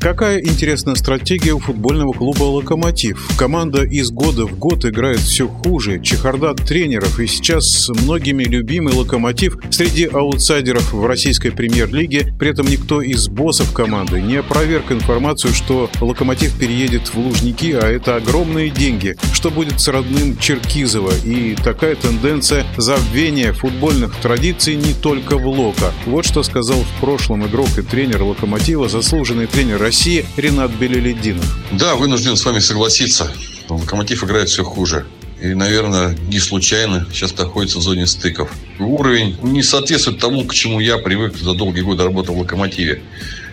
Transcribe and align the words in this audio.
Какая 0.00 0.40
интересная 0.40 0.94
стратегия 0.94 1.52
у 1.52 1.58
футбольного 1.58 2.14
клуба 2.14 2.44
«Локомотив». 2.44 3.28
Команда 3.36 3.84
из 3.84 4.10
года 4.10 4.46
в 4.46 4.58
год 4.58 4.86
играет 4.86 5.18
все 5.18 5.46
хуже. 5.46 6.00
Чехарда 6.02 6.54
тренеров. 6.54 7.20
И 7.20 7.26
сейчас 7.26 7.90
многими 7.90 8.44
любимый 8.44 8.94
«Локомотив» 8.94 9.58
среди 9.70 10.06
аутсайдеров 10.06 10.94
в 10.94 11.04
российской 11.04 11.50
премьер-лиге. 11.50 12.32
При 12.38 12.48
этом 12.48 12.66
никто 12.66 13.02
из 13.02 13.28
боссов 13.28 13.74
команды 13.74 14.22
не 14.22 14.36
опроверг 14.36 14.90
информацию, 14.90 15.52
что 15.52 15.90
«Локомотив» 16.00 16.58
переедет 16.58 17.08
в 17.08 17.18
Лужники, 17.18 17.72
а 17.72 17.86
это 17.86 18.16
огромные 18.16 18.70
деньги. 18.70 19.16
Что 19.34 19.50
будет 19.50 19.80
с 19.80 19.88
родным 19.88 20.38
Черкизова? 20.38 21.12
И 21.26 21.56
такая 21.62 21.94
тенденция 21.94 22.64
забвения 22.78 23.52
футбольных 23.52 24.16
традиций 24.16 24.76
не 24.76 24.94
только 24.94 25.36
в 25.36 25.46
«Локо». 25.46 25.92
Вот 26.06 26.24
что 26.24 26.42
сказал 26.42 26.78
в 26.78 27.00
прошлом 27.02 27.46
игрок 27.46 27.68
и 27.76 27.82
тренер 27.82 28.22
«Локомотива», 28.22 28.88
заслуженный 28.88 29.46
тренер 29.46 29.89
России 29.90 30.24
Ренат 30.36 30.70
Белелединов. 30.70 31.44
Да, 31.72 31.96
вынужден 31.96 32.36
с 32.36 32.44
вами 32.44 32.60
согласиться. 32.60 33.28
Локомотив 33.68 34.22
играет 34.22 34.48
все 34.48 34.62
хуже. 34.62 35.04
И, 35.42 35.48
наверное, 35.48 36.16
не 36.28 36.38
случайно 36.38 37.08
сейчас 37.12 37.36
находится 37.36 37.78
в 37.78 37.82
зоне 37.82 38.06
стыков. 38.06 38.52
Уровень 38.78 39.36
не 39.42 39.64
соответствует 39.64 40.20
тому, 40.20 40.44
к 40.44 40.54
чему 40.54 40.78
я 40.78 40.98
привык 40.98 41.34
за 41.36 41.54
долгие 41.54 41.80
годы 41.80 42.04
работал 42.04 42.36
в 42.36 42.38
«Локомотиве». 42.38 43.02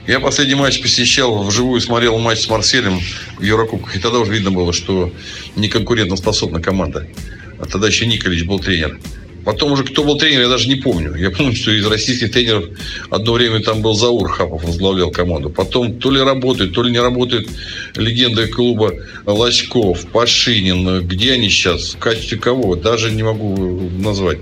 Я 0.05 0.19
последний 0.19 0.53
матч 0.53 0.79
посещал, 0.79 1.43
вживую 1.43 1.81
смотрел 1.81 2.19
матч 2.19 2.41
с 2.41 2.49
Марселем 2.49 3.01
в 3.39 3.41
Еврокубках. 3.41 3.95
И 3.95 3.99
тогда 3.99 4.19
уже 4.19 4.31
видно 4.31 4.51
было, 4.51 4.73
что 4.73 5.11
не 5.55 5.69
конкурентоспособна 5.69 6.61
команда. 6.61 7.07
А 7.59 7.65
тогда 7.65 7.87
еще 7.87 8.05
Николич 8.05 8.43
был 8.43 8.59
тренер. 8.59 8.99
Потом 9.47 9.71
уже 9.71 9.85
кто 9.85 10.03
был 10.03 10.17
тренер, 10.17 10.41
я 10.41 10.49
даже 10.49 10.67
не 10.67 10.75
помню. 10.75 11.15
Я 11.15 11.31
помню, 11.31 11.55
что 11.55 11.71
из 11.71 11.85
российских 11.87 12.33
тренеров 12.33 12.65
одно 13.09 13.31
время 13.31 13.61
там 13.61 13.81
был 13.81 13.93
Заур 13.93 14.27
Хапов, 14.27 14.65
возглавлял 14.65 15.09
команду. 15.09 15.49
Потом 15.49 15.99
то 15.99 16.11
ли 16.11 16.19
работает, 16.19 16.73
то 16.73 16.83
ли 16.83 16.91
не 16.91 16.99
работает 16.99 17.47
легенда 17.95 18.45
клуба 18.49 18.95
Лоськов, 19.25 20.05
Пашинин. 20.07 20.99
Где 21.07 21.31
они 21.31 21.47
сейчас? 21.47 21.93
В 21.93 21.97
качестве 21.97 22.37
кого? 22.37 22.75
Даже 22.75 23.09
не 23.09 23.23
могу 23.23 23.89
назвать. 23.97 24.39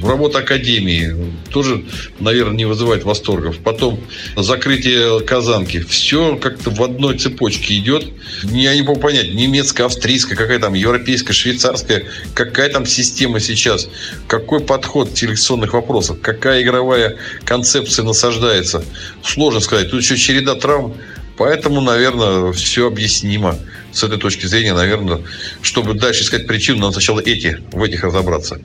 Работа 0.00 0.38
академии 0.38 1.32
тоже, 1.50 1.84
наверное, 2.18 2.56
не 2.56 2.64
вызывает 2.64 3.04
восторгов. 3.04 3.58
Потом 3.58 4.00
закрытие 4.36 5.20
Казанки. 5.20 5.80
Все 5.80 6.36
как-то 6.36 6.70
в 6.70 6.82
одной 6.82 7.18
цепочке 7.18 7.78
идет. 7.78 8.06
Я 8.42 8.74
не 8.74 8.82
могу 8.82 9.00
понять, 9.00 9.32
немецкая, 9.34 9.84
австрийская, 9.84 10.36
какая 10.36 10.58
там, 10.58 10.74
европейская, 10.74 11.32
швейцарская. 11.32 12.04
Какая 12.34 12.70
там 12.70 12.86
система 12.86 13.40
сейчас? 13.40 13.88
Какой 14.26 14.60
подход 14.60 15.10
в 15.10 15.16
селекционных 15.16 15.74
вопросах? 15.74 16.20
Какая 16.20 16.62
игровая 16.62 17.16
концепция 17.44 18.04
насаждается? 18.04 18.84
Сложно 19.22 19.60
сказать. 19.60 19.90
Тут 19.90 20.02
еще 20.02 20.16
череда 20.16 20.54
травм. 20.54 20.94
Поэтому, 21.36 21.80
наверное, 21.80 22.52
все 22.52 22.86
объяснимо 22.86 23.58
с 23.94 24.02
этой 24.02 24.18
точки 24.18 24.46
зрения, 24.46 24.74
наверное, 24.74 25.22
чтобы 25.62 25.94
дальше 25.94 26.22
искать 26.22 26.46
причину, 26.46 26.80
надо 26.80 26.94
сначала 26.94 27.20
эти, 27.20 27.60
в 27.72 27.82
этих 27.82 28.02
разобраться. 28.02 28.60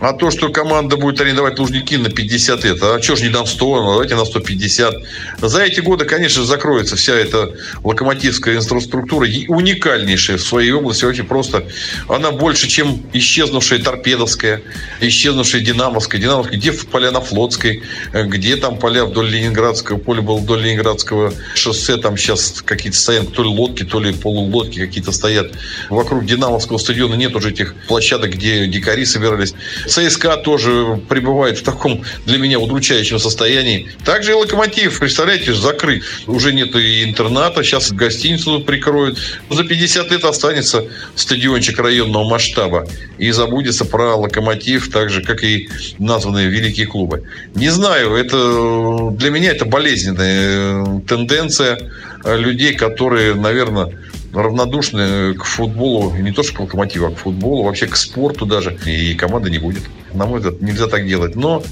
А 0.00 0.12
то, 0.12 0.30
что 0.30 0.48
команда 0.48 0.96
будет 0.96 1.20
арендовать 1.20 1.58
Лужники 1.58 1.94
на 1.94 2.08
50 2.08 2.64
лет, 2.64 2.82
а 2.82 3.00
что 3.00 3.16
ж 3.16 3.22
не 3.22 3.28
на 3.28 3.44
100, 3.44 3.82
ну, 3.82 3.92
давайте 3.92 4.16
на 4.16 4.24
150. 4.24 4.94
За 5.40 5.62
эти 5.62 5.80
годы, 5.80 6.04
конечно, 6.04 6.44
закроется 6.44 6.96
вся 6.96 7.14
эта 7.14 7.54
локомотивская 7.84 8.56
инфраструктура, 8.56 9.26
уникальнейшая 9.48 10.38
в 10.38 10.42
своей 10.42 10.72
области, 10.72 11.04
вообще 11.04 11.22
просто, 11.22 11.64
она 12.08 12.32
больше, 12.32 12.68
чем 12.68 13.02
исчезнувшая 13.12 13.78
Торпедовская, 13.80 14.62
исчезнувшая 15.00 15.62
Динамовская. 15.62 16.20
Динамовская, 16.20 16.58
где 16.58 16.72
поля 16.72 17.10
на 17.10 17.20
Флотской, 17.20 17.82
где 18.12 18.56
там 18.56 18.78
поля 18.78 19.04
вдоль 19.04 19.28
Ленинградского, 19.28 19.98
поле 19.98 20.20
было 20.20 20.38
вдоль 20.38 20.62
Ленинградского 20.62 21.32
шоссе, 21.54 21.87
там 21.96 22.16
сейчас 22.16 22.62
какие-то 22.64 22.98
стоят 22.98 23.32
то 23.32 23.42
ли 23.42 23.48
лодки, 23.48 23.84
то 23.84 24.00
ли 24.00 24.12
полу 24.12 24.42
лодки 24.50 24.78
какие-то 24.78 25.12
стоят. 25.12 25.52
Вокруг 25.88 26.26
Динамовского 26.26 26.78
стадиона 26.78 27.14
нет 27.14 27.34
уже 27.34 27.50
этих 27.50 27.74
площадок, 27.86 28.32
где 28.34 28.66
дикари 28.66 29.04
собирались. 29.04 29.54
ЦСКА 29.86 30.36
тоже 30.36 31.00
пребывает 31.08 31.58
в 31.58 31.62
таком 31.62 32.02
для 32.26 32.38
меня 32.38 32.58
удручающем 32.58 33.18
состоянии. 33.18 33.90
Также 34.04 34.32
и 34.32 34.34
Локомотив, 34.34 34.98
представляете, 34.98 35.54
закрыт. 35.54 36.04
Уже 36.26 36.52
нет 36.52 36.74
и 36.76 37.04
интерната, 37.04 37.62
сейчас 37.62 37.92
гостиницу 37.92 38.60
прикроют. 38.60 39.18
За 39.50 39.64
50 39.64 40.10
лет 40.10 40.24
останется 40.24 40.84
стадиончик 41.14 41.78
районного 41.78 42.28
масштаба. 42.28 42.86
И 43.18 43.30
забудется 43.30 43.84
про 43.84 44.14
Локомотив, 44.14 44.90
так 44.90 45.10
же, 45.10 45.22
как 45.22 45.42
и 45.42 45.68
названные 45.98 46.48
великие 46.48 46.86
клубы. 46.86 47.24
Не 47.54 47.70
знаю, 47.70 48.14
это 48.14 49.10
для 49.12 49.30
меня 49.30 49.52
это 49.52 49.64
болезненная 49.64 51.00
тенденция 51.06 51.77
людей, 52.24 52.74
которые, 52.74 53.34
наверное, 53.34 53.92
равнодушны 54.32 55.34
к 55.34 55.44
футболу, 55.44 56.14
не 56.14 56.32
то 56.32 56.42
что 56.42 56.54
к 56.54 56.60
локомотиву, 56.60 57.06
а 57.06 57.10
к 57.10 57.16
футболу, 57.16 57.64
вообще 57.64 57.86
к 57.86 57.96
спорту 57.96 58.46
даже. 58.46 58.76
И 58.86 59.14
команды 59.14 59.50
не 59.50 59.58
будет. 59.58 59.82
На 60.12 60.26
мой 60.26 60.40
взгляд, 60.40 60.60
нельзя 60.60 60.86
так 60.86 61.06
делать. 61.06 61.34
Но 61.36 61.62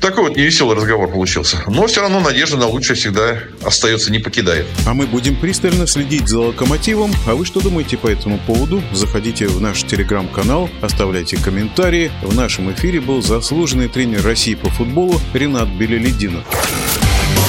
такой 0.00 0.28
вот 0.28 0.36
невеселый 0.36 0.76
разговор 0.76 1.10
получился. 1.10 1.58
Но 1.66 1.86
все 1.86 2.02
равно 2.02 2.20
надежда 2.20 2.56
на 2.56 2.66
лучшее 2.66 2.96
всегда 2.96 3.38
остается, 3.64 4.12
не 4.12 4.20
покидает. 4.20 4.66
А 4.86 4.94
мы 4.94 5.06
будем 5.06 5.34
пристально 5.36 5.86
следить 5.86 6.28
за 6.28 6.38
локомотивом. 6.40 7.12
А 7.26 7.34
вы 7.34 7.44
что 7.44 7.60
думаете 7.60 7.96
по 7.96 8.06
этому 8.06 8.38
поводу? 8.46 8.82
Заходите 8.92 9.48
в 9.48 9.60
наш 9.60 9.82
телеграм-канал, 9.82 10.70
оставляйте 10.80 11.36
комментарии. 11.36 12.12
В 12.22 12.34
нашем 12.34 12.72
эфире 12.72 13.00
был 13.00 13.22
заслуженный 13.22 13.88
тренер 13.88 14.22
России 14.22 14.54
по 14.54 14.70
футболу 14.70 15.20
Ренат 15.34 15.68
Белелединов. 15.68 16.44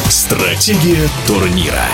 Стратегия 0.09 1.08
турнира. 1.28 1.86